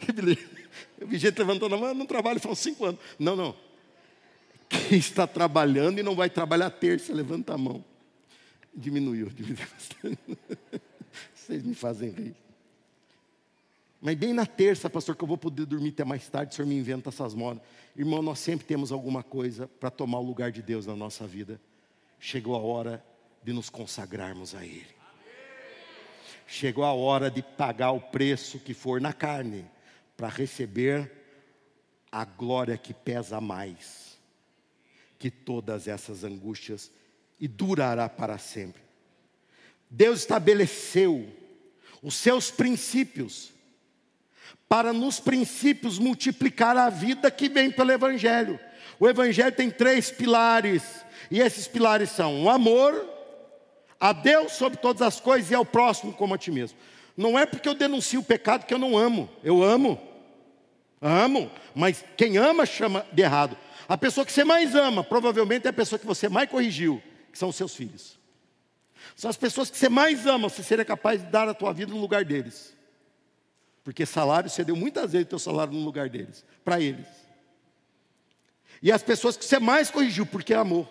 [0.98, 3.00] Eu vi gente levantando a mão, não trabalho, faz cinco anos.
[3.18, 3.54] Não, não.
[4.90, 7.84] Quem está trabalhando e não vai trabalhar terça, levanta a mão.
[8.74, 10.36] Diminuiu, diminuiu.
[11.32, 12.34] Vocês me fazem rir.
[14.02, 16.66] Mas bem na terça, pastor, que eu vou poder dormir até mais tarde, o senhor
[16.66, 17.62] me inventa essas modas.
[17.96, 21.60] Irmão, nós sempre temos alguma coisa para tomar o lugar de Deus na nossa vida.
[22.18, 23.04] Chegou a hora
[23.44, 24.88] de nos consagrarmos a Ele.
[26.48, 29.64] Chegou a hora de pagar o preço que for na carne,
[30.16, 31.12] para receber
[32.10, 34.09] a glória que pesa mais
[35.20, 36.90] que todas essas angústias
[37.38, 38.82] e durará para sempre.
[39.88, 41.28] Deus estabeleceu
[42.02, 43.52] os seus princípios
[44.66, 48.58] para nos princípios multiplicar a vida que vem pelo evangelho.
[48.98, 50.82] O evangelho tem três pilares,
[51.30, 53.06] e esses pilares são o amor,
[54.00, 56.78] a Deus sobre todas as coisas e ao próximo como a ti mesmo.
[57.14, 59.28] Não é porque eu denuncio o pecado que eu não amo.
[59.44, 60.00] Eu amo.
[61.02, 63.56] Amo, mas quem ama chama de errado.
[63.90, 67.36] A pessoa que você mais ama, provavelmente é a pessoa que você mais corrigiu, que
[67.36, 68.16] são os seus filhos.
[69.16, 71.92] São as pessoas que você mais ama, você seria capaz de dar a tua vida
[71.92, 72.72] no lugar deles.
[73.82, 77.08] Porque salário, você deu muitas vezes o teu salário no lugar deles, para eles.
[78.80, 80.88] E as pessoas que você mais corrigiu, porque é amor.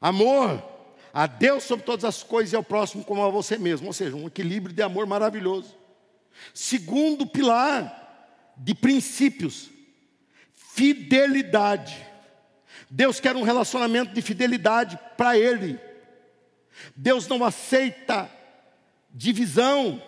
[0.00, 0.60] Amor
[1.14, 3.86] a Deus sobre todas as coisas e ao próximo como a você mesmo.
[3.86, 5.76] Ou seja, um equilíbrio de amor maravilhoso.
[6.52, 9.77] Segundo pilar de princípios
[10.68, 12.06] fidelidade.
[12.90, 15.78] Deus quer um relacionamento de fidelidade para Ele.
[16.94, 18.30] Deus não aceita
[19.10, 20.00] divisão,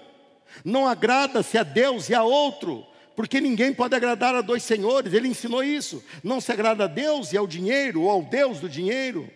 [0.64, 5.28] não agrada-se a Deus e a outro, porque ninguém pode agradar a dois senhores, ele
[5.28, 6.04] ensinou isso.
[6.22, 9.28] Não se agrada a Deus e ao dinheiro, ou ao Deus do dinheiro,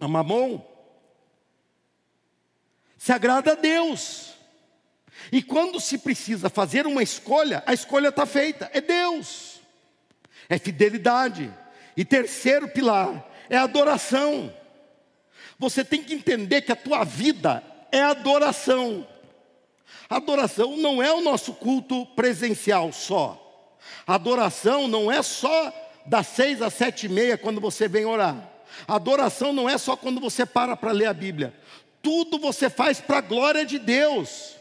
[0.00, 0.60] a mamon.
[2.96, 4.32] Se agrada a Deus.
[5.30, 9.53] E quando se precisa fazer uma escolha, a escolha está feita, é Deus
[10.48, 11.52] é fidelidade.
[11.96, 14.52] E terceiro pilar é adoração.
[15.58, 19.06] Você tem que entender que a tua vida é adoração.
[20.08, 23.40] Adoração não é o nosso culto presencial só.
[24.06, 25.72] Adoração não é só
[26.06, 28.36] das seis às sete e meia quando você vem orar.
[28.86, 31.54] Adoração não é só quando você para para ler a Bíblia.
[32.02, 34.56] Tudo você faz para a glória de Deus.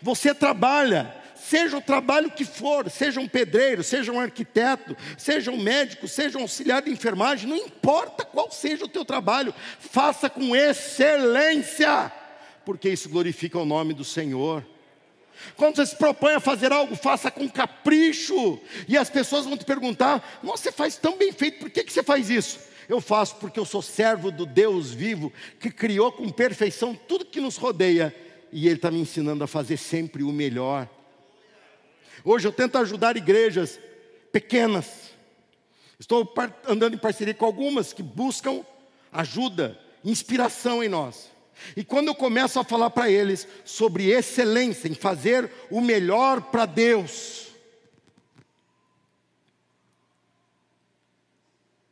[0.00, 1.14] Você trabalha,
[1.52, 6.38] seja o trabalho que for, seja um pedreiro, seja um arquiteto, seja um médico, seja
[6.38, 12.10] um auxiliar de enfermagem, não importa qual seja o teu trabalho, faça com excelência,
[12.64, 14.64] porque isso glorifica o nome do Senhor.
[15.54, 18.58] Quando você se propõe a fazer algo, faça com capricho.
[18.88, 21.92] E as pessoas vão te perguntar: Nossa, você faz tão bem feito, por que, que
[21.92, 22.60] você faz isso?
[22.88, 27.42] Eu faço porque eu sou servo do Deus vivo, que criou com perfeição tudo que
[27.42, 28.14] nos rodeia,
[28.50, 30.88] e Ele está me ensinando a fazer sempre o melhor.
[32.24, 33.78] Hoje eu tento ajudar igrejas
[34.30, 35.10] pequenas.
[35.98, 36.32] Estou
[36.66, 38.64] andando em parceria com algumas que buscam
[39.12, 41.30] ajuda, inspiração em nós.
[41.76, 46.66] E quando eu começo a falar para eles sobre excelência, em fazer o melhor para
[46.66, 47.48] Deus,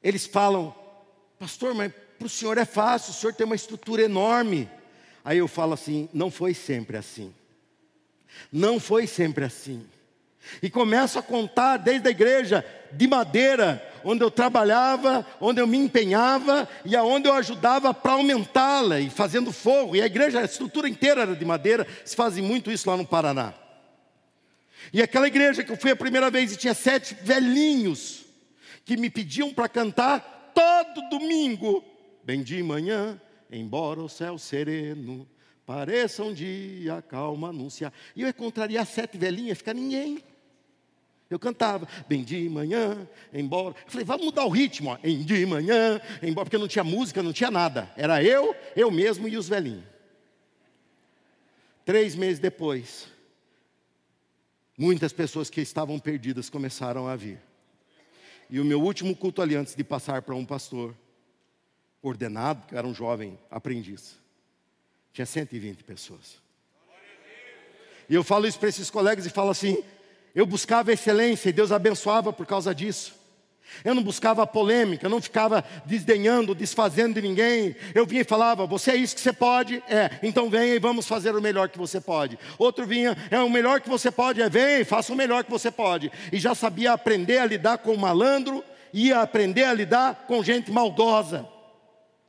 [0.03, 0.75] eles falam,
[1.39, 4.69] pastor, mas para o senhor é fácil, o senhor tem uma estrutura enorme.
[5.25, 7.33] Aí eu falo assim: não foi sempre assim.
[8.53, 9.87] Não foi sempre assim.
[10.63, 15.79] E começo a contar desde a igreja de madeira, onde eu trabalhava, onde eu me
[15.79, 19.95] empenhava e aonde eu ajudava para aumentá-la e fazendo fogo.
[19.95, 23.07] E a igreja, a estrutura inteira era de madeira, se fazem muito isso lá no
[23.07, 23.55] Paraná.
[24.93, 28.25] E aquela igreja que eu fui a primeira vez e tinha sete velhinhos
[28.85, 31.85] que me pediam para cantar todo domingo,
[32.25, 35.29] bem de manhã, embora o céu sereno
[35.65, 37.93] pareça um dia calma anunciar.
[38.17, 40.21] E eu ia contrariar sete velhinhas, ficar ninguém.
[41.31, 43.77] Eu cantava, bem de manhã, embora.
[43.85, 44.99] Eu falei, vamos mudar o ritmo, ó.
[45.05, 47.89] em de manhã, embora, porque não tinha música, não tinha nada.
[47.97, 49.85] Era eu, eu mesmo e os velhinhos.
[51.85, 53.07] Três meses depois,
[54.77, 57.41] muitas pessoas que estavam perdidas começaram a vir.
[58.49, 60.97] E o meu último culto ali, antes de passar para um pastor
[62.03, 64.19] ordenado, que era um jovem aprendiz,
[65.13, 66.41] tinha 120 pessoas.
[68.09, 69.81] E eu falo isso para esses colegas e falo assim:
[70.35, 73.21] eu buscava excelência e Deus abençoava por causa disso.
[73.85, 77.75] Eu não buscava polêmica, eu não ficava desdenhando, desfazendo de ninguém.
[77.95, 79.83] Eu vinha e falava: Você é isso que você pode?
[79.89, 82.39] É, então venha e vamos fazer o melhor que você pode.
[82.59, 84.43] Outro vinha: É o melhor que você pode?
[84.43, 86.11] É, vem, faça o melhor que você pode.
[86.33, 91.47] E já sabia aprender a lidar com malandro, ia aprender a lidar com gente maldosa.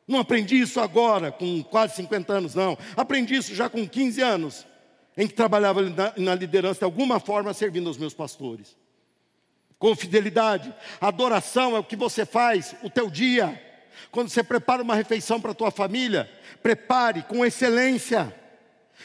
[0.07, 2.77] Não aprendi isso agora, com quase 50 anos, não.
[2.95, 4.70] Aprendi isso já com 15 anos
[5.17, 8.77] em que trabalhava na, na liderança de alguma forma servindo aos meus pastores.
[9.77, 13.59] Com fidelidade, adoração é o que você faz o teu dia.
[14.11, 16.29] Quando você prepara uma refeição para a tua família,
[16.61, 18.33] prepare com excelência.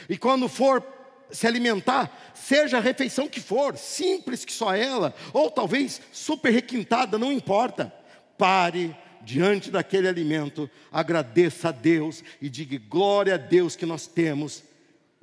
[0.09, 0.85] E quando for
[1.31, 7.19] se alimentar, seja a refeição que for, simples que só ela, ou talvez super requintada,
[7.19, 7.92] não importa.
[8.38, 14.62] Pare diante daquele alimento, agradeça a Deus e diga glória a Deus que nós temos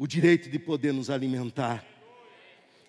[0.03, 1.81] o direito de poder nos alimentar.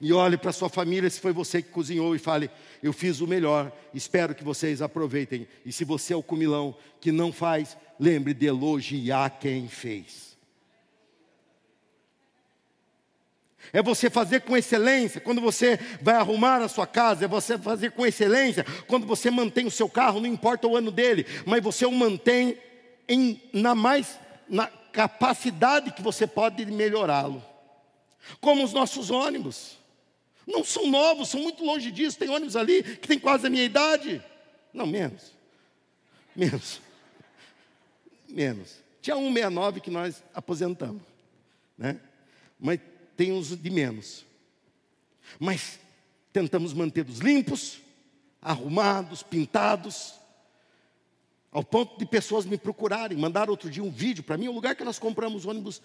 [0.01, 2.51] E olhe para sua família se foi você que cozinhou e fale:
[2.83, 5.47] Eu fiz o melhor, espero que vocês aproveitem.
[5.65, 10.37] E se você é o comilão que não faz, lembre de elogiar quem fez.
[13.73, 17.93] É você fazer com excelência quando você vai arrumar a sua casa, é você fazer
[17.93, 21.87] com excelência quando você mantém o seu carro, não importa o ano dele, mas você
[21.87, 22.59] o mantém
[23.09, 27.45] em, na mais na capacidade que você pode melhorá-lo.
[28.41, 29.77] Como os nossos ônibus.
[30.47, 32.19] Não são novos, são muito longe disso.
[32.19, 34.23] Tem ônibus ali que tem quase a minha idade.
[34.73, 35.33] Não, menos.
[36.35, 36.81] Menos.
[38.29, 38.77] Menos.
[39.03, 41.03] Tinha 169 que nós aposentamos.
[41.77, 41.99] Né?
[42.59, 42.79] Mas
[43.17, 44.25] tem uns de menos.
[45.39, 45.79] Mas
[46.33, 47.81] tentamos mantê-los limpos,
[48.41, 50.15] arrumados, pintados,
[51.55, 54.75] ao ponto de pessoas me procurarem, mandaram outro dia um vídeo para mim, o lugar
[54.75, 55.81] que nós compramos ônibus,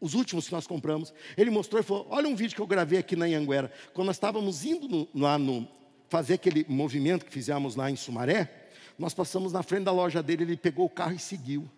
[0.00, 1.12] os últimos que nós compramos.
[1.36, 3.72] Ele mostrou e falou: Olha um vídeo que eu gravei aqui na Anhanguera.
[3.92, 5.66] Quando nós estávamos indo no, lá no.
[6.08, 10.44] fazer aquele movimento que fizemos lá em Sumaré, nós passamos na frente da loja dele,
[10.44, 11.68] ele pegou o carro e seguiu.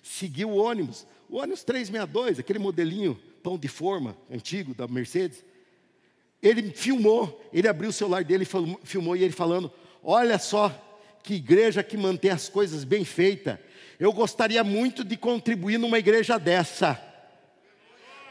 [0.00, 1.04] Seguiu o ônibus.
[1.28, 5.44] O ônibus 362, aquele modelinho pão de forma antigo da Mercedes.
[6.40, 9.72] Ele filmou, ele abriu o celular dele e filmou e ele falando:
[10.04, 10.85] Olha só,
[11.26, 13.58] que igreja que mantém as coisas bem feitas.
[13.98, 17.02] Eu gostaria muito de contribuir numa igreja dessa.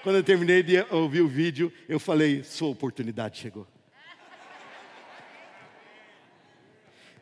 [0.02, 3.68] Quando eu terminei de ouvir o vídeo, eu falei: sua oportunidade chegou.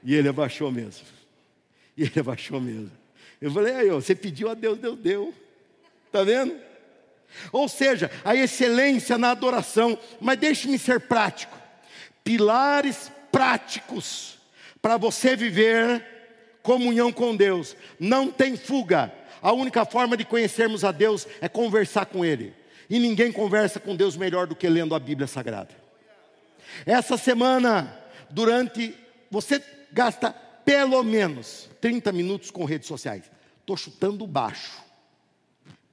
[0.03, 1.07] E ele abaixou mesmo.
[1.97, 2.91] E ele abaixou mesmo.
[3.41, 5.33] Eu falei: aí, você pediu a Deus, Deus deu.
[6.05, 6.55] Está vendo?
[7.51, 9.97] Ou seja, a excelência na adoração.
[10.21, 11.57] Mas deixe-me ser prático.
[12.23, 14.33] Pilares práticos
[14.83, 16.05] para você viver
[16.61, 17.73] comunhão com Deus.
[17.97, 19.13] Não tem fuga.
[19.41, 22.53] A única forma de conhecermos a Deus é conversar com Ele.
[22.89, 25.73] E ninguém conversa com Deus melhor do que lendo a Bíblia Sagrada.
[26.85, 27.97] Essa semana,
[28.29, 28.93] durante.
[29.31, 33.31] Você gasta pelo menos 30 minutos com redes sociais.
[33.61, 34.83] Estou chutando baixo.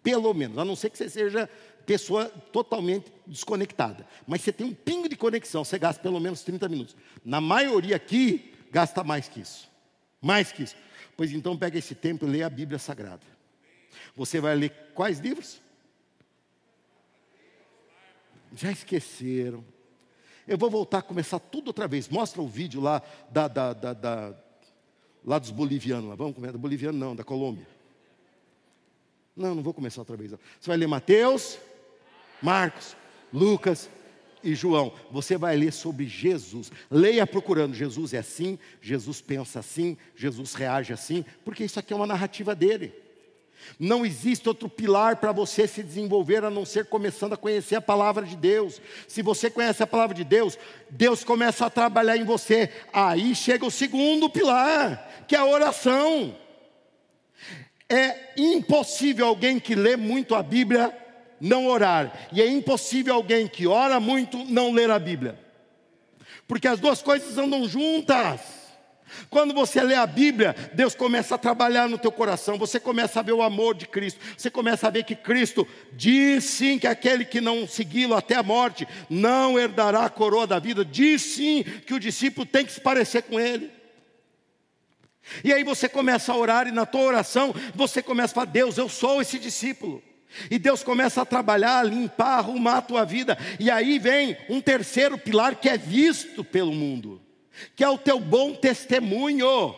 [0.03, 1.49] Pelo menos, a não ser que você seja
[1.87, 4.05] pessoa totalmente desconectada.
[4.27, 6.97] Mas você tem um pingo de conexão, você gasta pelo menos 30 minutos.
[7.25, 9.71] Na maioria aqui, gasta mais que isso.
[10.21, 10.77] Mais que isso.
[11.17, 13.23] Pois então pega esse tempo e lê a Bíblia Sagrada.
[14.17, 15.61] Você vai ler quais livros?
[18.55, 19.65] Já esqueceram.
[20.47, 22.09] Eu vou voltar a começar tudo outra vez.
[22.09, 24.35] Mostra o vídeo lá da, da, da, da
[25.25, 26.09] lá dos bolivianos.
[26.09, 26.15] Lá.
[26.17, 27.67] Vamos começar, boliviano não, da Colômbia.
[29.37, 30.33] Não, não vou começar outra vez.
[30.33, 30.39] Não.
[30.61, 31.59] Você vai ler Mateus,
[32.43, 32.97] Marcos,
[33.33, 33.89] Lucas
[34.43, 34.93] e João.
[35.11, 36.71] Você vai ler sobre Jesus.
[36.91, 37.75] Leia procurando.
[37.75, 42.55] Jesus é assim, Jesus pensa assim, Jesus reage assim, porque isso aqui é uma narrativa
[42.55, 42.93] dele.
[43.79, 47.81] Não existe outro pilar para você se desenvolver a não ser começando a conhecer a
[47.81, 48.81] palavra de Deus.
[49.07, 52.71] Se você conhece a palavra de Deus, Deus começa a trabalhar em você.
[52.93, 56.35] Aí chega o segundo pilar, que é a oração.
[57.89, 60.97] É impossível alguém que lê muito a Bíblia
[61.41, 65.39] não orar, e é impossível alguém que ora muito não ler a Bíblia,
[66.47, 68.61] porque as duas coisas andam juntas.
[69.29, 73.23] Quando você lê a Bíblia, Deus começa a trabalhar no teu coração, você começa a
[73.23, 77.25] ver o amor de Cristo, você começa a ver que Cristo diz sim que aquele
[77.25, 81.95] que não segui-lo até a morte não herdará a coroa da vida, diz sim que
[81.95, 83.71] o discípulo tem que se parecer com ele.
[85.45, 88.79] E aí você começa a orar e na tua oração você começa a falar: Deus,
[88.79, 90.03] eu sou esse discípulo.
[90.51, 93.37] E Deus começa a trabalhar, limpar, arrumar a tua vida.
[93.59, 97.21] E aí vem um terceiro pilar que é visto pelo mundo
[97.75, 99.75] que é o teu bom testemunho.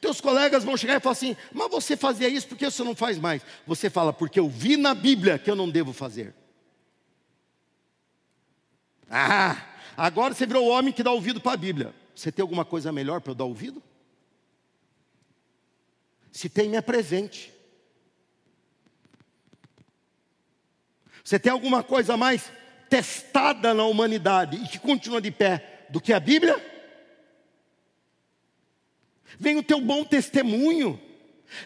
[0.00, 2.94] Teus colegas vão chegar e falar assim: Mas você fazia isso, por que você não
[2.94, 3.42] faz mais?
[3.66, 6.34] Você fala: Porque eu vi na Bíblia que eu não devo fazer.
[9.10, 9.64] Ah,
[9.96, 11.94] agora você virou o homem que dá ouvido para a Bíblia.
[12.14, 13.82] Você tem alguma coisa melhor para eu dar ouvido?
[16.32, 17.52] Se tem, me apresente.
[21.28, 22.50] Você tem alguma coisa mais
[22.88, 25.74] testada na humanidade e que continua de pé?
[25.88, 26.56] do que a Bíblia?
[29.38, 31.00] Vem o teu bom testemunho,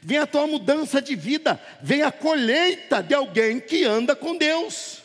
[0.03, 5.01] vem a tua mudança de vida, vem a colheita de alguém que anda com Deus.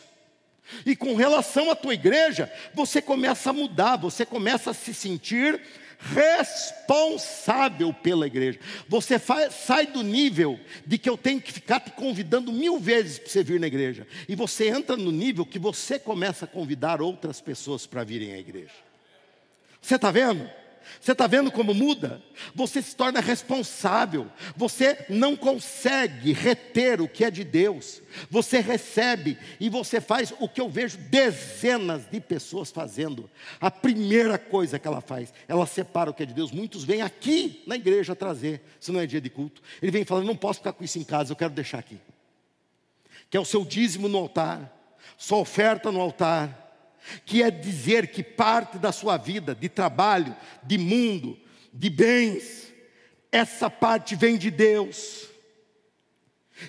[0.84, 5.60] E com relação à tua igreja, você começa a mudar, você começa a se sentir
[5.98, 8.58] responsável pela igreja.
[8.88, 9.20] Você
[9.50, 13.42] sai do nível de que eu tenho que ficar te convidando mil vezes para você
[13.42, 14.06] vir na igreja.
[14.28, 18.38] E você entra no nível que você começa a convidar outras pessoas para virem à
[18.38, 18.74] igreja.
[19.82, 20.48] Você está vendo?
[21.00, 22.22] Você está vendo como muda?
[22.54, 24.26] Você se torna responsável.
[24.56, 28.02] Você não consegue reter o que é de Deus.
[28.30, 33.30] Você recebe e você faz o que eu vejo dezenas de pessoas fazendo.
[33.60, 36.50] A primeira coisa que ela faz, ela separa o que é de Deus.
[36.50, 39.62] Muitos vêm aqui na igreja trazer, se não é dia de culto.
[39.80, 41.98] Ele vem falando: não posso ficar com isso em casa, eu quero deixar aqui.
[43.30, 44.72] Que é o seu dízimo no altar,
[45.16, 46.67] sua oferta no altar
[47.24, 51.38] que é dizer que parte da sua vida, de trabalho, de mundo,
[51.72, 52.72] de bens,
[53.30, 55.28] essa parte vem de Deus.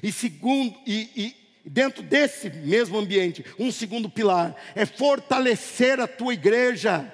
[0.04, 1.36] E segundo, e, e
[1.66, 7.12] dentro desse mesmo ambiente, um segundo pilar é fortalecer a tua igreja.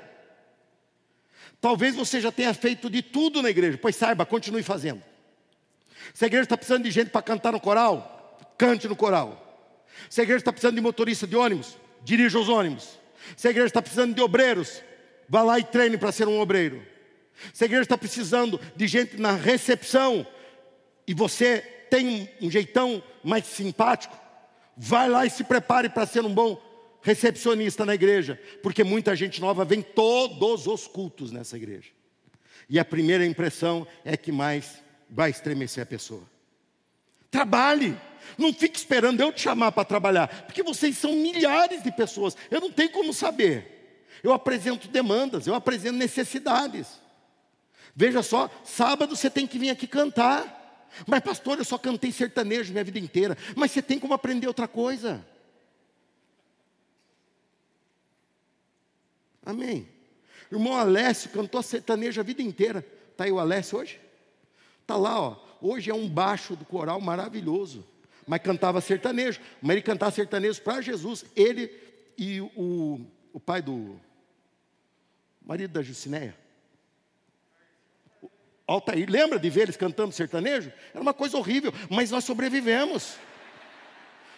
[1.61, 5.01] Talvez você já tenha feito de tudo na igreja, pois saiba, continue fazendo.
[6.13, 9.41] Se a igreja está precisando de gente para cantar no coral, cante no coral.
[10.09, 12.99] Se a igreja está precisando de motorista de ônibus, dirija os ônibus.
[13.35, 14.81] Se a igreja está precisando de obreiros,
[15.27, 16.81] vá lá e treine para ser um obreiro.
[17.53, 20.25] Se a igreja está precisando de gente na recepção
[21.07, 21.59] e você
[21.89, 24.17] tem um jeitão mais simpático,
[24.75, 26.61] vai lá e se prepare para ser um bom
[27.01, 31.91] recepcionista na igreja, porque muita gente nova vem todos os cultos nessa igreja.
[32.67, 36.23] E a primeira impressão é que mais vai estremecer a pessoa.
[37.35, 37.97] Trabalhe.
[38.37, 42.35] Não fique esperando eu te chamar para trabalhar, porque vocês são milhares de pessoas.
[42.49, 44.07] Eu não tenho como saber.
[44.23, 46.87] Eu apresento demandas, eu apresento necessidades.
[47.93, 50.87] Veja só, sábado você tem que vir aqui cantar.
[51.05, 53.37] Mas, pastor, eu só cantei sertanejo minha vida inteira.
[53.53, 55.25] Mas você tem como aprender outra coisa.
[59.45, 59.89] Amém.
[60.49, 62.85] Irmão Alessio cantou sertanejo a vida inteira.
[63.11, 63.99] Está aí o Alessio hoje?
[64.83, 65.44] Está lá, ó.
[65.61, 67.85] Hoje é um baixo do coral maravilhoso
[68.27, 69.39] mas cantava sertanejo.
[69.61, 71.25] Mas ele cantava sertanejo para Jesus.
[71.35, 71.71] Ele
[72.17, 73.99] e o, o pai do
[75.41, 76.35] marido da Jucinéia.
[78.67, 80.71] Altair, lembra de ver eles cantando sertanejo?
[80.91, 83.15] Era uma coisa horrível, mas nós sobrevivemos.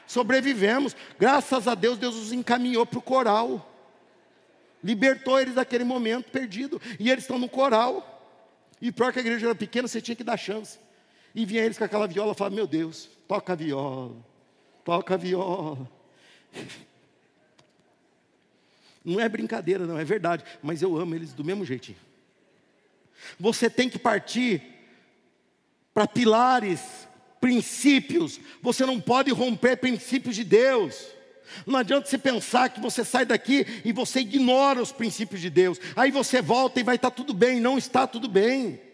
[0.05, 0.95] Sobrevivemos.
[1.17, 3.73] Graças a Deus, Deus os encaminhou para o coral.
[4.83, 6.81] Libertou eles daquele momento perdido.
[6.99, 8.13] E eles estão no coral.
[8.81, 10.77] E pior que a igreja era pequena, você tinha que dar chance.
[11.37, 14.15] E vinha eles com aquela viola e falava: Meu Deus, toca a viola,
[14.83, 15.87] toca a viola.
[19.05, 20.43] Não é brincadeira, não, é verdade.
[20.61, 21.97] Mas eu amo eles do mesmo jeitinho.
[23.39, 24.61] Você tem que partir
[25.93, 27.07] para pilares,
[27.39, 28.37] princípios.
[28.61, 31.07] Você não pode romper princípios de Deus.
[31.65, 35.79] Não adianta você pensar que você sai daqui e você ignora os princípios de Deus.
[35.95, 37.61] Aí você volta e vai estar tudo bem.
[37.61, 38.86] Não está tudo bem.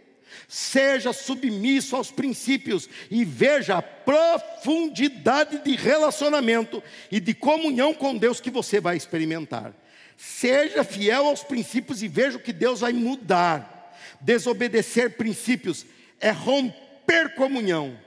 [0.48, 8.40] Seja submisso aos princípios e veja a profundidade de relacionamento e de comunhão com Deus
[8.40, 9.74] que você vai experimentar.
[10.18, 13.96] Seja fiel aos princípios e veja o que Deus vai mudar.
[14.22, 15.86] Desobedecer princípios
[16.20, 18.00] é romper comunhão.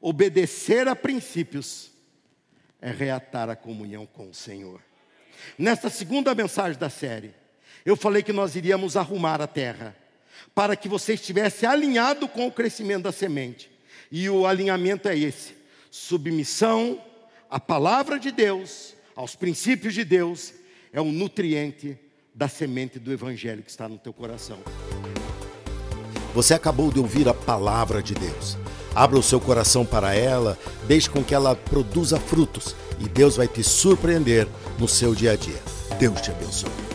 [0.00, 1.90] Obedecer a princípios
[2.80, 4.80] é reatar a comunhão com o Senhor.
[5.58, 7.34] Nesta segunda mensagem da série,
[7.84, 9.96] eu falei que nós iríamos arrumar a terra,
[10.56, 13.70] para que você estivesse alinhado com o crescimento da semente.
[14.10, 15.54] E o alinhamento é esse:
[15.90, 16.98] submissão
[17.50, 20.54] à palavra de Deus, aos princípios de Deus,
[20.94, 21.98] é um nutriente
[22.34, 24.58] da semente do evangelho que está no teu coração.
[26.34, 28.56] Você acabou de ouvir a palavra de Deus.
[28.94, 33.46] Abra o seu coração para ela, deixe com que ela produza frutos e Deus vai
[33.46, 34.48] te surpreender
[34.78, 35.62] no seu dia a dia.
[35.98, 36.85] Deus te abençoe.